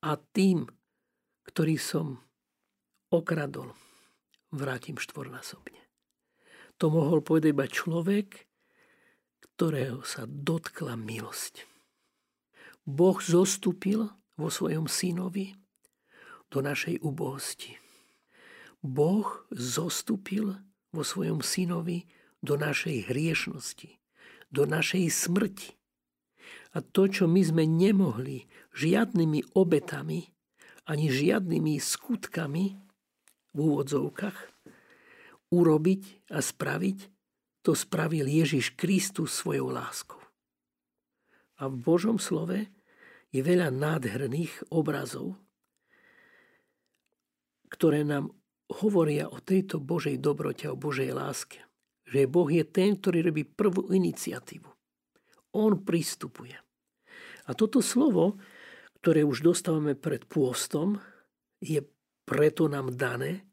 [0.00, 0.64] A tým,
[1.44, 2.24] ktorý som
[3.12, 3.76] okradol,
[4.48, 5.84] vrátim štvornásobne.
[6.80, 8.48] To mohol povedať iba človek,
[9.54, 11.73] ktorého sa dotkla milosť.
[12.84, 15.56] Boh zostúpil vo svojom synovi
[16.52, 17.80] do našej ubohosti.
[18.84, 20.60] Boh zostúpil
[20.92, 22.04] vo svojom synovi
[22.44, 23.96] do našej hriešnosti,
[24.52, 25.72] do našej smrti.
[26.76, 28.44] A to, čo my sme nemohli
[28.76, 30.28] žiadnymi obetami
[30.84, 32.64] ani žiadnymi skutkami
[33.54, 34.38] v úvodzovkách
[35.48, 36.02] urobiť
[36.34, 36.98] a spraviť,
[37.64, 40.23] to spravil Ježiš Kristus svojou láskou.
[41.60, 42.66] A v Božom slove
[43.30, 45.38] je veľa nádherných obrazov,
[47.70, 48.30] ktoré nám
[48.70, 51.62] hovoria o tejto Božej dobrote, o Božej láske.
[52.06, 54.68] Že Boh je ten, ktorý robí prvú iniciatívu.
[55.54, 56.54] On pristupuje.
[57.44, 58.38] A toto slovo,
[59.02, 60.98] ktoré už dostávame pred pôstom,
[61.60, 61.80] je
[62.24, 63.44] preto nám dané,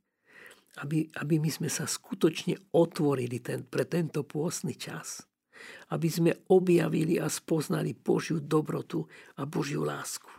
[0.79, 5.27] aby, aby my sme sa skutočne otvorili ten, pre tento pôstny čas.
[5.91, 9.06] Aby sme objavili a spoznali Božiu dobrotu
[9.38, 10.30] a Božiu lásku.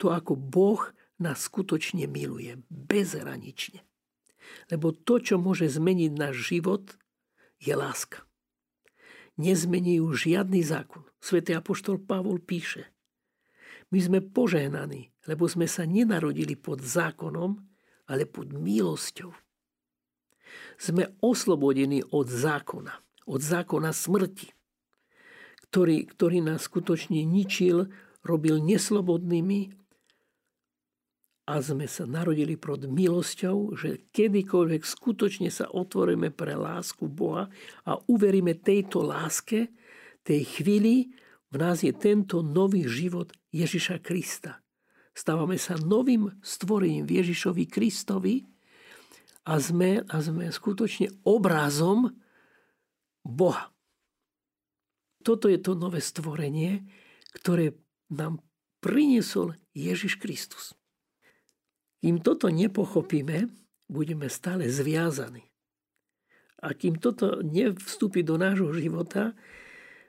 [0.00, 0.80] To, ako Boh
[1.20, 3.84] nás skutočne miluje, bezhranične.
[4.72, 6.98] Lebo to, čo môže zmeniť náš život,
[7.62, 8.26] je láska.
[9.38, 11.06] Nezmení ju žiadny zákon.
[11.22, 12.92] Svetý apoštol Pavol píše,
[13.92, 17.60] my sme požehnaní, lebo sme sa nenarodili pod zákonom,
[18.08, 19.28] ale pod milosťou.
[20.80, 22.92] Sme oslobodení od zákona,
[23.28, 24.50] od zákona smrti,
[25.70, 27.88] ktorý, ktorý nás skutočne ničil,
[28.22, 29.82] robil neslobodnými
[31.42, 37.50] a sme sa narodili pod milosťou, že kedykoľvek skutočne sa otvoríme pre lásku Boha
[37.82, 39.74] a uveríme tejto láske,
[40.22, 41.10] tej chvíli
[41.52, 44.62] v nás je tento nový život Ježiša Krista.
[45.12, 48.48] Stávame sa novým stvorením Ježišovi Kristovi
[49.44, 52.08] a sme, a sme skutočne obrazom
[53.22, 53.70] Boha.
[55.22, 56.82] Toto je to nové stvorenie,
[57.38, 57.78] ktoré
[58.10, 58.42] nám
[58.82, 60.74] priniesol Ježiš Kristus.
[62.02, 63.46] Kým toto nepochopíme,
[63.86, 65.46] budeme stále zviazaní.
[66.62, 69.34] A kým toto nevstúpi do nášho života,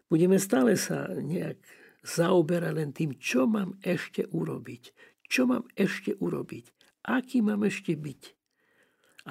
[0.09, 1.61] budeme stále sa nejak
[2.01, 4.93] zaoberať len tým, čo mám ešte urobiť.
[5.29, 6.69] Čo mám ešte urobiť.
[7.05, 8.21] Aký mám ešte byť.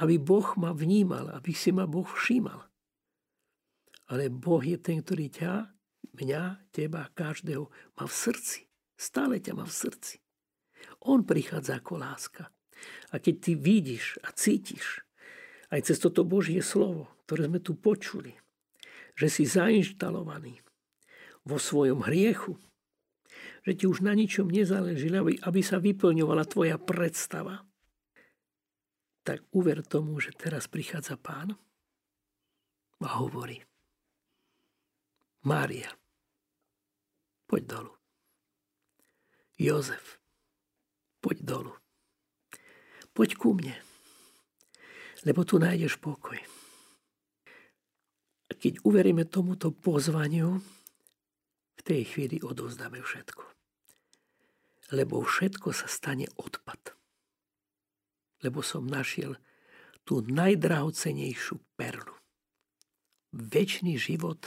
[0.02, 2.71] Aby Boh ma vnímal, aby si ma Boh všímal.
[4.12, 5.72] Ale Boh je ten, ktorý ťa,
[6.20, 8.68] mňa, teba, každého má v srdci.
[8.92, 10.20] Stále ťa má v srdci.
[11.08, 12.52] On prichádza ako láska.
[13.08, 15.00] A keď ty vidíš a cítiš
[15.72, 18.36] aj cez toto Božie slovo, ktoré sme tu počuli,
[19.16, 20.60] že si zainštalovaný
[21.48, 22.60] vo svojom hriechu,
[23.64, 27.64] že ti už na ničom nezáleží, aby, aby sa vyplňovala tvoja predstava,
[29.24, 31.56] tak uver tomu, že teraz prichádza pán
[33.00, 33.62] a hovorí
[35.42, 35.90] Mária,
[37.50, 37.92] poď dolu.
[39.58, 40.22] Jozef,
[41.18, 41.74] poď dolu.
[43.10, 43.74] Poď ku mne,
[45.26, 46.38] lebo tu nájdeš pokoj.
[48.46, 50.62] A keď uveríme tomuto pozvaniu,
[51.74, 53.42] v tej chvíli odovzdáme všetko.
[54.94, 56.94] Lebo všetko sa stane odpad.
[58.46, 59.34] Lebo som našiel
[60.06, 62.14] tú najdrahocenejšiu perlu.
[63.34, 64.46] Večný život,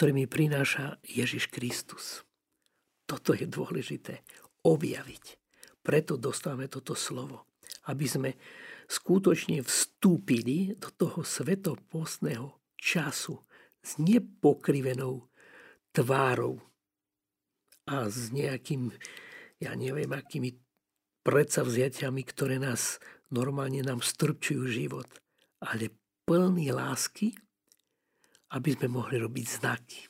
[0.00, 2.24] ktorý mi prináša Ježiš Kristus.
[3.04, 4.24] Toto je dôležité
[4.64, 5.36] objaviť.
[5.84, 7.44] Preto dostávame toto slovo.
[7.84, 8.30] Aby sme
[8.88, 12.48] skutočne vstúpili do toho svetopostného
[12.80, 13.44] času
[13.84, 15.28] s nepokrivenou
[15.92, 16.64] tvárou
[17.84, 18.96] a s nejakým,
[19.60, 20.56] ja neviem, akými
[21.28, 22.96] predsavziatiami, ktoré nás
[23.28, 25.12] normálne nám strpčujú život,
[25.60, 25.92] ale
[26.24, 27.36] plný lásky,
[28.50, 30.00] aby sme mohli robiť znaky.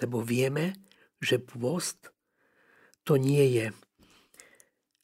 [0.00, 0.78] Lebo vieme,
[1.20, 2.08] že pôst
[3.04, 3.66] to nie je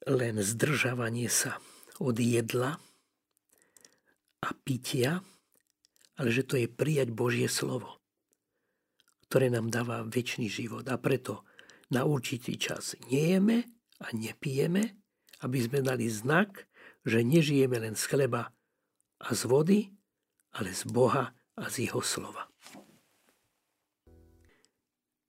[0.06, 1.58] len zdržavanie sa
[1.98, 2.78] od jedla
[4.40, 5.20] a pitia,
[6.16, 7.98] ale že to je prijať Božie slovo,
[9.28, 10.86] ktoré nám dáva väčší život.
[10.88, 11.44] A preto
[11.92, 13.66] na určitý čas nejeme
[14.00, 14.96] a nepijeme,
[15.44, 16.64] aby sme dali znak,
[17.04, 18.54] že nežijeme len z chleba
[19.20, 19.80] a z vody,
[20.56, 22.48] ale z Boha a z Jeho slova.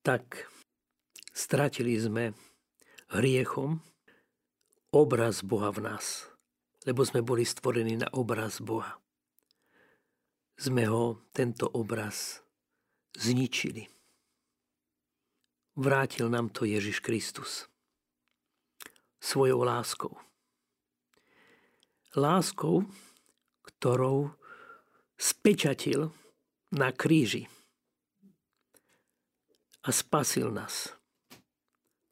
[0.03, 0.47] Tak
[1.35, 2.31] stratili sme
[3.11, 3.83] hriechom
[4.91, 6.27] obraz Boha v nás,
[6.87, 8.99] lebo sme boli stvorení na obraz Boha.
[10.57, 12.41] Sme ho, tento obraz,
[13.13, 13.85] zničili.
[15.77, 17.69] Vrátil nám to Ježiš Kristus
[19.21, 20.17] svojou láskou.
[22.17, 22.87] Láskou,
[23.61, 24.33] ktorou
[25.17, 26.13] spečatil
[26.71, 27.49] na kríži
[29.83, 30.93] a spasil nás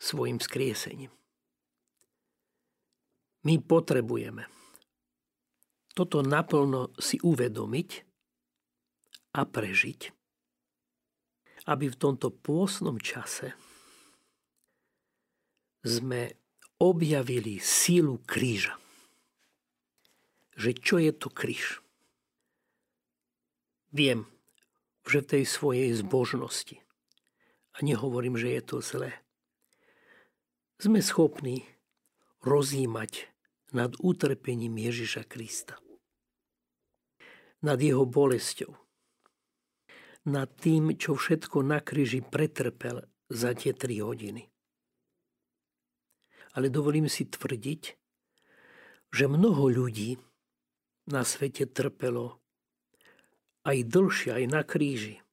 [0.01, 1.13] svojim skriesením.
[3.45, 4.49] My potrebujeme
[5.95, 7.89] toto naplno si uvedomiť
[9.39, 10.01] a prežiť,
[11.71, 13.55] aby v tomto pôsnom čase
[15.87, 16.35] sme
[16.83, 18.75] objavili sílu kríža.
[20.59, 21.84] Že čo je to kríž?
[23.95, 24.27] Viem,
[25.07, 26.83] že v tej svojej zbožnosti,
[27.75, 29.15] a nehovorím, že je to zlé,
[30.75, 31.63] sme schopní
[32.43, 33.31] rozímať
[33.71, 35.79] nad utrpením Ježiša Krista.
[37.63, 38.75] Nad jeho bolesťou.
[40.27, 44.51] Nad tým, čo všetko na kríži pretrpel za tie tri hodiny
[46.55, 47.83] ale dovolím si tvrdiť,
[49.11, 50.15] že mnoho ľudí
[51.11, 52.39] na svete trpelo
[53.65, 55.25] aj dlhšie, aj na kríži,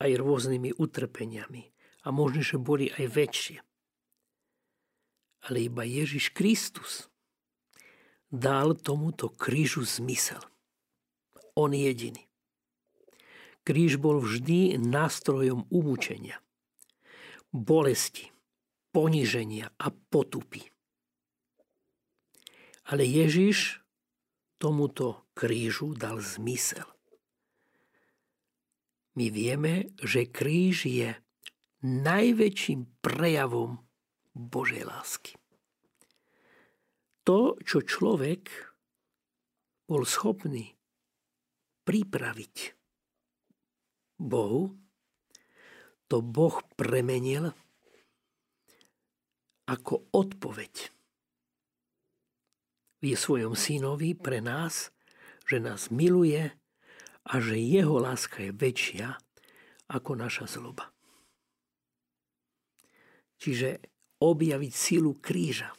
[0.00, 1.70] aj rôznymi utrpeniami
[2.02, 3.58] a možno, že boli aj väčšie.
[5.44, 7.12] Ale iba Ježiš Kristus
[8.32, 10.40] dal tomuto krížu zmysel.
[11.54, 12.24] On jediný.
[13.64, 16.40] Kríž bol vždy nástrojom umúčenia,
[17.48, 18.28] bolesti,
[18.92, 20.68] poniženia a potupy.
[22.84, 23.80] Ale Ježiš
[24.60, 26.93] tomuto krížu dal zmysel.
[29.14, 31.14] My vieme, že kríž je
[31.86, 33.78] najväčším prejavom
[34.34, 35.38] Božej lásky.
[37.24, 38.50] To, čo človek
[39.86, 40.74] bol schopný
[41.86, 42.74] pripraviť
[44.18, 44.74] Bohu,
[46.10, 47.54] to Boh premenil
[49.64, 50.94] ako odpoveď
[53.04, 54.88] je svojom synovi pre nás,
[55.44, 56.48] že nás miluje
[57.24, 59.16] a že jeho láska je väčšia
[59.88, 60.92] ako naša zloba.
[63.40, 63.80] Čiže
[64.20, 65.72] objaviť silu kríža.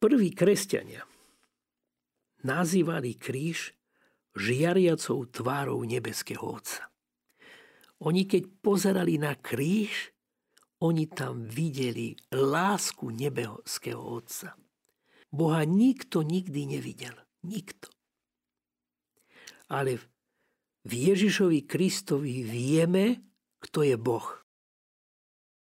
[0.00, 1.04] Prví kresťania
[2.46, 3.76] nazývali kríž
[4.32, 6.88] žiariacou tvárou nebeského Otca.
[8.00, 10.14] Oni keď pozerali na kríž,
[10.80, 14.56] oni tam videli lásku nebeského Otca.
[15.28, 17.12] Boha nikto nikdy nevidel.
[17.44, 17.92] Nikto.
[19.70, 20.02] Ale
[20.82, 23.22] v Ježišovi Kristovi vieme,
[23.62, 24.26] kto je Boh.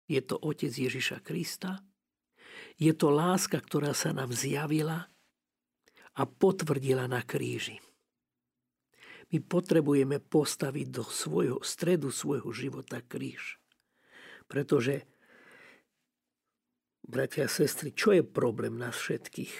[0.05, 1.81] Je to Otec Ježiša Krista.
[2.75, 5.07] Je to láska, ktorá sa nám zjavila
[6.15, 7.79] a potvrdila na kríži.
[9.33, 13.57] My potrebujeme postaviť do svojho stredu svojho života kríž.
[14.45, 15.09] Pretože,
[17.01, 19.55] bratia a sestry, čo je problém nás všetkých?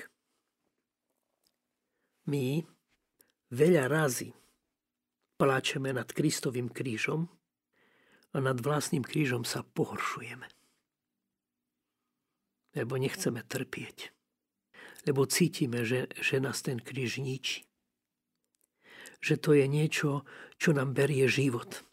[2.29, 2.61] My
[3.55, 4.35] veľa razy
[5.39, 7.27] pláčeme nad Kristovým krížom
[8.35, 10.47] a nad vlastným krížom sa pohoršujeme.
[12.75, 14.11] Lebo nechceme trpieť.
[15.07, 17.63] Lebo cítime, že, že nás ten kríž ničí.
[19.23, 20.09] Že to je niečo,
[20.59, 21.87] čo nám berie život.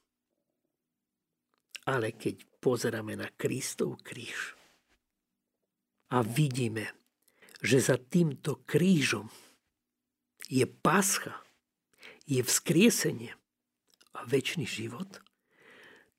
[1.87, 4.55] Ale keď pozeráme na Kristov kríž
[6.15, 6.95] a vidíme,
[7.63, 9.31] že za týmto krížom
[10.51, 11.41] je pascha,
[12.27, 13.35] je vzkriesenie
[14.12, 15.20] a väčší život,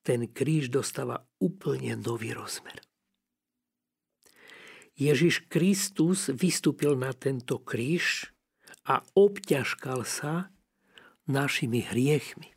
[0.03, 2.83] ten kríž dostáva úplne nový rozmer.
[4.93, 8.29] Ježiš Kristus vystúpil na tento kríž
[8.85, 10.53] a obťažkal sa
[11.25, 12.51] našimi hriechmi,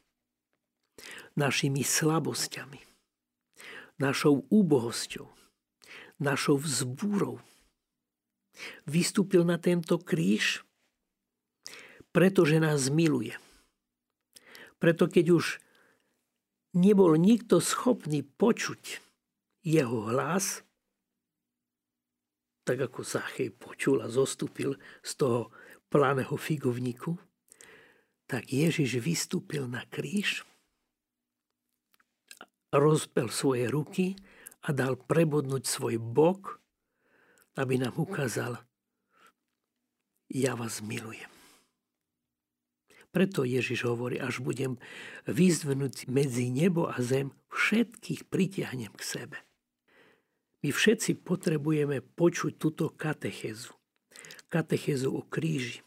[1.39, 2.87] našimi slabosťami
[3.97, 5.29] našou úbohosťou,
[6.21, 7.41] našou vzbúrou.
[8.89, 10.65] Vystúpil na tento kríž,
[12.17, 13.37] pretože nás miluje.
[14.81, 15.61] Preto keď už
[16.73, 19.05] nebol nikto schopný počuť
[19.61, 20.65] jeho hlas,
[22.65, 25.53] tak ako Zachej počul a zostúpil z toho
[25.93, 27.21] planého figovníku,
[28.25, 30.41] tak Ježiš vystúpil na kríž
[32.73, 34.17] rozpel svoje ruky
[34.65, 36.65] a dal prebodnúť svoj bok,
[37.61, 38.57] aby nám ukázal,
[40.33, 41.36] ja vás milujem.
[43.17, 44.77] Preto Ježiš hovorí, až budem
[45.25, 49.41] vyzdvenúť medzi nebo a zem, všetkých pritiahnem k sebe.
[50.61, 53.73] My všetci potrebujeme počuť túto katechezu.
[54.53, 55.81] Katechezu o kríži.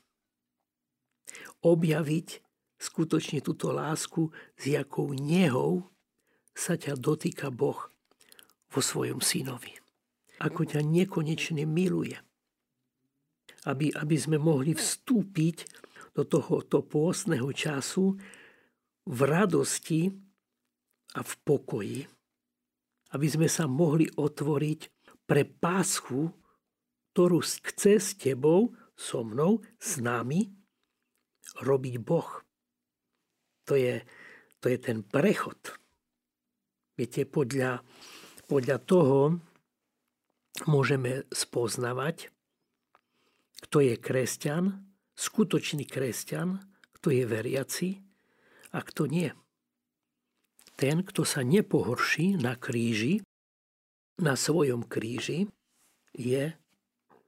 [1.61, 2.41] Objaviť
[2.81, 5.85] skutočne túto lásku, s jakou nehou
[6.57, 7.93] sa ťa dotýka Boh
[8.73, 9.77] vo svojom synovi.
[10.41, 12.17] Ako ťa nekonečne miluje.
[13.69, 15.69] Aby, aby sme mohli vstúpiť
[16.19, 18.19] do tohoto pôstneho času
[19.07, 20.11] v radosti
[21.15, 21.99] a v pokoji.
[23.15, 24.79] Aby sme sa mohli otvoriť
[25.23, 26.27] pre páschu,
[27.15, 30.51] ktorú chce s tebou, so mnou, s nami
[31.63, 32.43] robiť Boh.
[33.71, 34.03] To je
[34.59, 35.79] To je ten prechod.
[36.99, 37.79] Viete, podľa,
[38.51, 39.39] podľa toho
[40.67, 42.27] môžeme spoznavať,
[43.63, 44.88] kto je kresťan,
[45.19, 46.63] skutočný kresťan,
[46.95, 47.89] kto je veriaci
[48.71, 49.27] a kto nie.
[50.79, 53.19] Ten, kto sa nepohorší na kríži,
[54.23, 55.51] na svojom kríži,
[56.15, 56.55] je,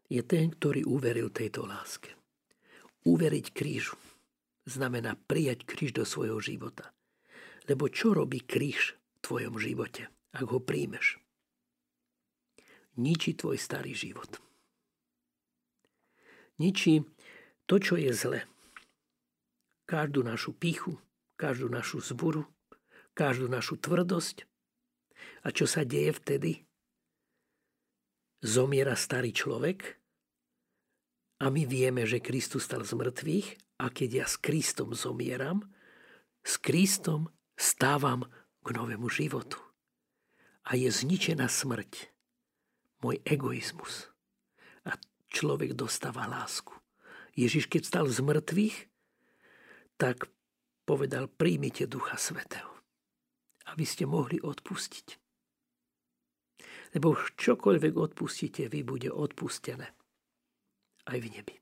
[0.08, 2.16] je ten, ktorý uveril tejto láske.
[3.04, 4.00] Uveriť krížu
[4.64, 6.96] znamená prijať kríž do svojho života.
[7.68, 11.20] Lebo čo robí kríž v tvojom živote, ak ho príjmeš?
[12.96, 14.40] Ničí tvoj starý život.
[16.60, 17.02] Ničí
[17.72, 18.44] to, čo je zle.
[19.88, 21.00] Každú našu pichu,
[21.40, 22.44] každú našu zburu,
[23.16, 24.44] každú našu tvrdosť.
[25.48, 26.52] A čo sa deje vtedy?
[28.44, 30.04] Zomiera starý človek
[31.40, 35.64] a my vieme, že Kristus stal z mŕtvych a keď ja s Kristom zomieram,
[36.44, 38.28] s Kristom stávam
[38.68, 39.64] k novému životu.
[40.68, 42.12] A je zničená smrť,
[43.00, 44.12] môj egoizmus.
[44.84, 45.00] A
[45.32, 46.81] človek dostáva lásku.
[47.36, 48.78] Ježiš, keď stal z mŕtvych,
[49.96, 50.28] tak
[50.84, 52.68] povedal, príjmite Ducha Svetého,
[53.72, 55.08] aby ste mohli odpustiť.
[56.92, 59.88] Lebo čokoľvek odpustíte, vy bude odpustené.
[61.08, 61.56] Aj v nebi.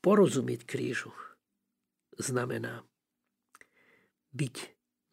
[0.00, 1.12] Porozumieť krížu
[2.16, 2.86] znamená
[4.32, 4.56] byť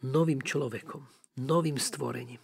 [0.08, 1.04] novým človekom,
[1.44, 2.40] novým stvorením.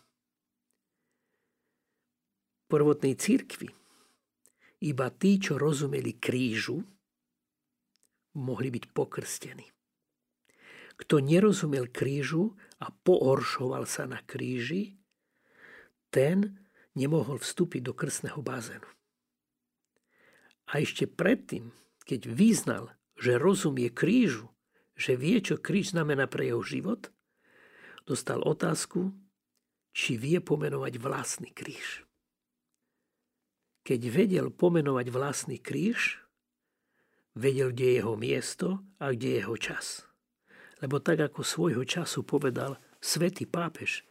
[2.60, 3.79] V prvotnej církvi
[4.80, 6.80] iba tí, čo rozumeli krížu,
[8.40, 9.68] mohli byť pokrstení.
[11.00, 15.00] Kto nerozumel krížu a pohoršoval sa na kríži,
[16.12, 16.60] ten
[16.96, 18.88] nemohol vstúpiť do krstného bazénu.
[20.70, 21.72] A ešte predtým,
[22.04, 24.52] keď vyznal, že rozumie krížu,
[25.00, 27.08] že vie, čo kríž znamená pre jeho život,
[28.04, 29.16] dostal otázku,
[29.96, 32.09] či vie pomenovať vlastný kríž.
[33.90, 36.22] Keď vedel pomenovať vlastný kríž,
[37.34, 38.68] vedel, kde je jeho miesto
[39.02, 40.06] a kde je jeho čas.
[40.78, 44.06] Lebo tak, ako svojho času povedal svätý pápež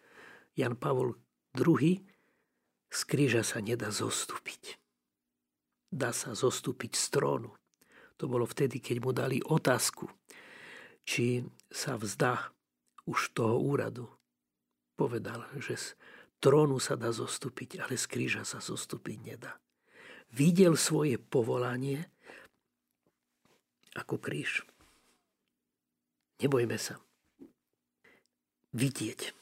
[0.59, 1.14] Jan Pavol
[1.55, 1.95] II,
[2.91, 4.83] z kríža sa nedá zostúpiť.
[5.95, 7.55] Dá sa zostúpiť z trónu.
[8.18, 10.11] To bolo vtedy, keď mu dali otázku,
[11.07, 12.51] či sa vzdá
[13.07, 14.11] už toho úradu.
[14.99, 15.87] Povedal, že z
[16.43, 19.55] trónu sa dá zostúpiť, ale z kríža sa zostúpiť nedá.
[20.33, 22.05] Videl svoje povolanie
[23.97, 24.62] ako kríž.
[26.39, 27.01] Nebojme sa
[28.76, 29.35] vidieť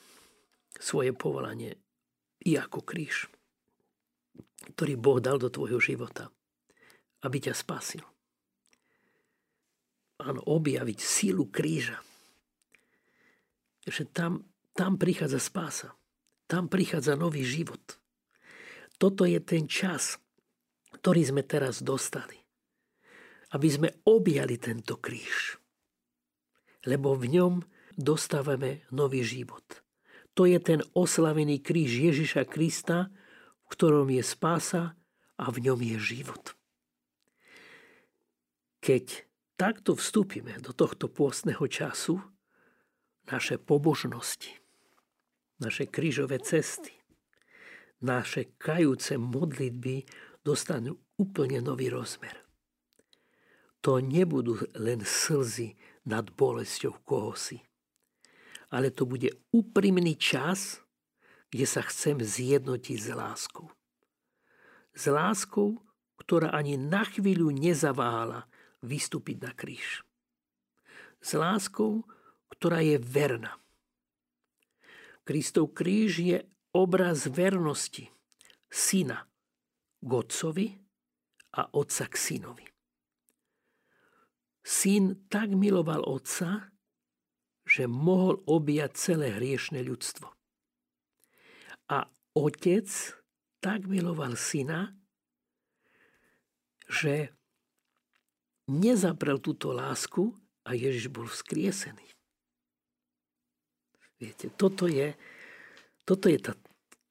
[0.81, 1.77] svoje povolanie
[2.47, 3.29] i ako kríž,
[4.73, 6.33] ktorý Boh dal do tvojho života,
[7.21, 8.07] aby ťa spasil
[10.21, 12.01] áno, objaviť sílu kríža.
[13.87, 14.33] Že tam,
[14.75, 15.89] tam prichádza spása.
[16.47, 17.99] Tam prichádza nový život.
[18.97, 20.17] Toto je ten čas,
[21.01, 22.41] ktorý sme teraz dostali.
[23.55, 25.61] Aby sme objali tento kríž.
[26.89, 27.55] Lebo v ňom
[27.95, 29.65] dostávame nový život.
[30.37, 33.09] To je ten oslavený kríž Ježiša Krista,
[33.65, 34.99] v ktorom je spása
[35.41, 36.45] a v ňom je život.
[38.85, 39.27] Keď
[39.57, 42.21] takto vstúpime do tohto pôstneho času,
[43.27, 44.55] naše pobožnosti,
[45.59, 46.95] naše krížové cesty,
[48.05, 50.07] naše kajúce modlitby
[50.47, 52.47] dostanú úplne nový rozmer.
[53.83, 55.75] To nebudú len slzy
[56.07, 57.59] nad bolesťou kohosi,
[58.71, 60.79] ale to bude úprimný čas,
[61.51, 63.67] kde sa chcem zjednotiť s láskou.
[64.95, 65.83] S láskou,
[66.23, 68.47] ktorá ani na chvíľu nezaváhala
[68.83, 70.07] vystúpiť na kríž.
[71.19, 72.07] S láskou,
[72.55, 73.59] ktorá je verná.
[75.27, 76.39] Kristov kríž je
[76.71, 78.11] obraz vernosti
[78.71, 79.27] syna
[80.07, 80.67] k otcovi
[81.59, 82.67] a otca k synovi.
[84.63, 86.71] Syn tak miloval otca,
[87.67, 90.31] že mohol objať celé hriešne ľudstvo.
[91.91, 91.99] A
[92.39, 92.87] otec
[93.59, 94.95] tak miloval syna,
[96.87, 97.35] že
[98.71, 102.07] nezaprel túto lásku a Ježiš bol vzkriesený.
[104.23, 105.15] Viete, toto je,
[106.07, 106.55] toto je tá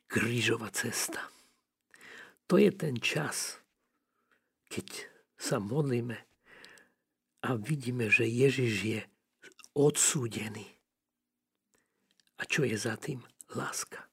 [0.08, 1.35] krížová cesta.
[2.46, 3.58] To je ten čas,
[4.70, 6.18] keď sa modlíme
[7.46, 9.02] a vidíme, že Ježiš je
[9.74, 10.66] odsúdený.
[12.38, 13.24] A čo je za tým?
[13.56, 14.06] Láska.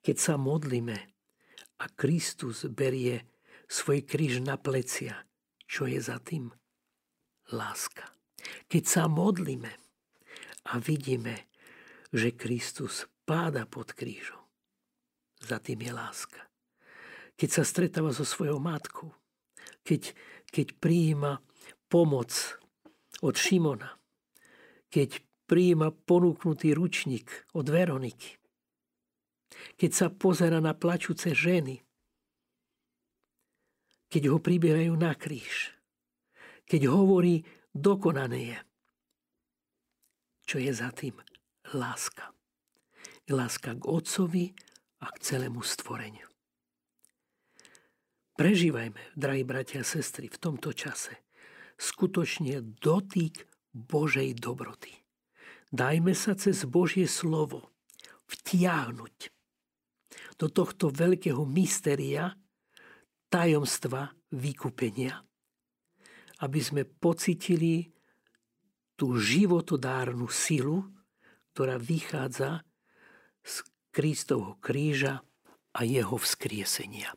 [0.00, 0.96] Keď sa modlíme
[1.80, 3.26] a Kristus berie
[3.68, 5.30] svoj kríž na plecia
[5.70, 6.50] čo je za tým?
[7.54, 8.10] Láska.
[8.66, 9.70] Keď sa modlíme
[10.66, 11.46] a vidíme,
[12.10, 14.42] že Kristus páda pod krížom.
[15.38, 16.49] Za tým je láska.
[17.40, 19.16] Keď sa stretáva so svojou matkou,
[19.80, 20.12] keď,
[20.52, 21.40] keď prijíma
[21.88, 22.60] pomoc
[23.24, 23.96] od Šimona,
[24.92, 28.36] keď prijíma ponúknutý ručník od Veroniky,
[29.80, 31.80] keď sa pozera na plačúce ženy,
[34.12, 35.74] keď ho pribierajú na kríž,
[36.68, 37.42] keď hovorí,
[37.74, 38.58] dokonané je.
[40.46, 41.18] Čo je za tým?
[41.74, 42.30] Láska.
[43.30, 44.54] Láska k Otcovi
[45.02, 46.29] a k celému stvoreniu.
[48.40, 51.12] Prežívajme, drahí bratia a sestry, v tomto čase
[51.76, 53.44] skutočne dotyk
[53.76, 54.96] Božej dobroty.
[55.68, 57.68] Dajme sa cez Božie slovo
[58.32, 59.16] vtiahnuť
[60.40, 62.32] do tohto veľkého mysteria,
[63.28, 65.20] tajomstva vykúpenia,
[66.40, 67.92] aby sme pocitili
[68.96, 70.88] tú životodárnu silu,
[71.52, 72.64] ktorá vychádza
[73.44, 75.20] z Kristovho kríža
[75.76, 77.12] a jeho vzkriesenia.